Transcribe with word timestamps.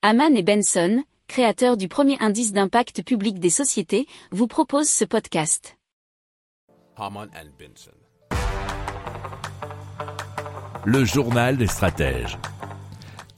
Haman 0.00 0.36
et 0.36 0.44
Benson, 0.44 1.02
créateurs 1.26 1.76
du 1.76 1.88
premier 1.88 2.16
indice 2.20 2.52
d'impact 2.52 3.02
public 3.02 3.40
des 3.40 3.50
sociétés, 3.50 4.06
vous 4.30 4.46
proposent 4.46 4.88
ce 4.88 5.04
podcast. 5.04 5.76
Haman 6.96 7.28
and 7.34 7.48
Benson. 7.58 7.90
Le 10.84 11.04
journal 11.04 11.56
des 11.56 11.66
stratèges. 11.66 12.38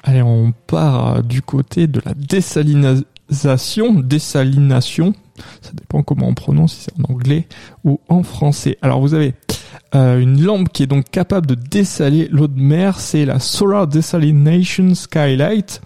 Allez, 0.02 0.20
on 0.20 0.52
part 0.52 1.16
euh, 1.16 1.22
du 1.22 1.40
côté 1.40 1.86
de 1.86 2.02
la 2.04 2.12
désalinisation, 2.12 3.94
dessalination. 3.94 5.14
Ça 5.62 5.70
dépend 5.72 6.02
comment 6.02 6.28
on 6.28 6.34
prononce, 6.34 6.74
si 6.74 6.80
c'est 6.82 7.00
en 7.00 7.10
anglais 7.10 7.48
ou 7.84 8.00
en 8.10 8.22
français. 8.22 8.76
Alors 8.82 9.00
vous 9.00 9.14
avez 9.14 9.32
euh, 9.94 10.20
une 10.20 10.42
lampe 10.42 10.68
qui 10.74 10.82
est 10.82 10.86
donc 10.86 11.08
capable 11.08 11.46
de 11.46 11.54
dessaler 11.54 12.28
l'eau 12.30 12.48
de 12.48 12.60
mer, 12.60 13.00
c'est 13.00 13.24
la 13.24 13.40
Solar 13.40 13.86
Desalination 13.86 14.94
Skylight. 14.94 15.80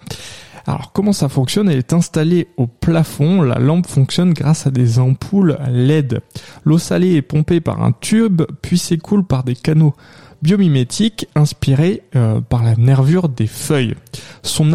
Alors 0.67 0.91
comment 0.91 1.13
ça 1.13 1.29
fonctionne? 1.29 1.69
Elle 1.69 1.77
est 1.77 1.93
installée 1.93 2.47
au 2.57 2.65
plafond. 2.65 3.41
La 3.41 3.59
lampe 3.59 3.87
fonctionne 3.87 4.33
grâce 4.33 4.65
à 4.65 4.71
des 4.71 4.97
ampoules 4.97 5.57
LED. 5.69 6.21
L'eau 6.63 6.79
salée 6.79 7.13
est 7.13 7.21
pompée 7.21 7.61
par 7.61 7.83
un 7.83 7.91
tube, 7.91 8.41
puis 8.61 8.77
s'écoule 8.77 9.25
par 9.25 9.43
des 9.43 9.55
canaux 9.55 9.93
biomimétiques 10.41 11.27
inspirés 11.35 12.03
euh, 12.15 12.41
par 12.41 12.63
la 12.63 12.75
nervure 12.75 13.29
des 13.29 13.47
feuilles. 13.47 13.95
Son, 14.43 14.71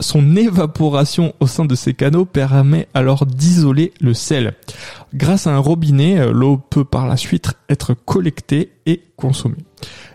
son 0.00 0.36
évaporation 0.36 1.34
au 1.40 1.46
sein 1.46 1.64
de 1.64 1.74
ces 1.74 1.94
canaux 1.94 2.24
permet 2.24 2.88
alors 2.94 3.26
d'isoler 3.26 3.92
le 4.00 4.14
sel. 4.14 4.54
Grâce 5.14 5.46
à 5.46 5.54
un 5.54 5.58
robinet, 5.58 6.18
euh, 6.18 6.32
l'eau 6.32 6.58
peut 6.58 6.84
par 6.84 7.06
la 7.06 7.16
suite 7.16 7.54
être 7.68 7.94
collectée 7.94 8.72
et 8.86 9.02
consommée. 9.16 9.64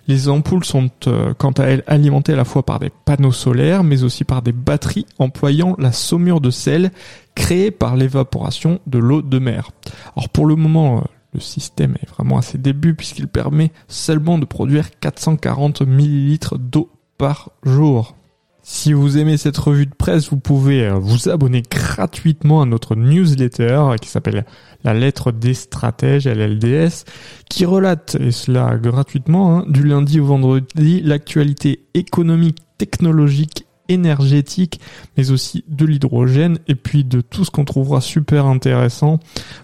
Les 0.08 0.30
ampoules 0.30 0.66
sont 0.66 0.90
euh, 1.08 1.34
quant 1.38 1.52
à 1.52 1.64
elles 1.64 1.84
alimentées 1.88 2.34
à 2.34 2.36
la 2.36 2.46
fois 2.46 2.64
par 2.64 2.80
des 2.80 2.90
panneaux 2.90 3.32
solaires 3.32 3.84
mais 3.84 4.04
aussi 4.04 4.24
par 4.24 4.42
des 4.42 4.52
batteries 4.52 5.06
employant 5.20 5.76
la 5.78 5.92
saumure 5.92 6.42
de 6.42 6.50
sel 6.50 6.92
créée 7.36 7.72
par 7.72 7.96
l'évaporation 7.96 8.80
de 8.88 9.00
l'eau 9.00 9.22
de 9.22 9.40
mer. 9.40 9.72
Alors 10.16 10.30
pour 10.30 10.46
le 10.46 10.56
moment, 10.56 10.98
euh, 10.98 11.02
le 11.34 11.40
système 11.40 11.96
est 12.02 12.10
vraiment 12.10 12.38
à 12.38 12.42
ses 12.42 12.58
débuts 12.58 12.96
puisqu'il 12.96 13.28
permet 13.28 13.72
seulement 13.88 14.38
de 14.38 14.46
produire 14.46 15.00
440 15.00 15.82
millilitres 15.82 16.58
d'eau 16.58 16.90
par 17.18 17.52
jour. 17.64 18.16
Si 18.64 18.94
vous 18.94 19.18
aimez 19.18 19.38
cette 19.38 19.58
revue 19.58 19.88
de 19.88 19.96
presse, 19.96 20.30
vous 20.30 20.38
pouvez 20.38 20.86
euh, 20.86 20.94
vous 20.94 21.30
abonner 21.30 21.64
gratuitement 21.64 22.62
à 22.62 22.66
notre 22.66 22.96
newsletter 22.96 23.96
qui 24.00 24.08
s'appelle 24.08 24.46
La 24.84 24.94
lettre 24.94 25.32
des 25.32 25.56
stratèges, 25.56 26.28
LLDS, 26.28 27.06
qui 27.50 27.66
relate, 27.66 28.16
et 28.20 28.32
cela 28.32 28.78
gratuitement, 28.78 29.58
hein, 29.58 29.66
du 29.68 29.84
lundi 29.84 30.20
au 30.20 30.26
vendredi, 30.26 31.02
l'actualité 31.02 31.86
économique, 31.96 32.60
technologique, 32.78 33.66
énergétique, 33.90 34.80
mais 35.18 35.32
aussi 35.32 35.64
de 35.68 35.86
l'hydrogène, 35.86 36.60
et 36.68 36.76
puis 36.76 37.04
de 37.04 37.22
tout 37.22 37.44
ce 37.46 37.52
qu'on 37.52 37.66
trouvera 37.66 38.00
super 38.00 38.46
intéressant 38.46 39.20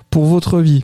pour 0.09 0.25
votre 0.25 0.59
vie. 0.59 0.83